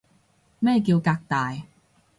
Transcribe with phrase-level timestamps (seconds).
[0.57, 1.55] 咩叫革大